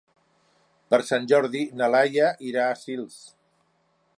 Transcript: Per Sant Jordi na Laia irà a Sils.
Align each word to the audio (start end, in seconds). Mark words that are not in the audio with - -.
Per 0.93 0.99
Sant 1.09 1.27
Jordi 1.33 1.61
na 1.81 1.91
Laia 1.97 2.31
irà 2.53 2.65
a 2.71 2.81
Sils. 2.85 3.21